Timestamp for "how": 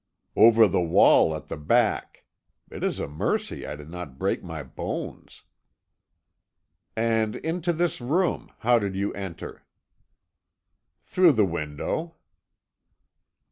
8.65-8.79